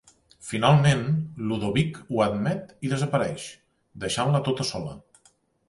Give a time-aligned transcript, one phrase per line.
[0.45, 1.03] Finalment,
[1.51, 3.47] Ludovic ho admet i desapareix,
[4.07, 5.01] deixant-la tota sola.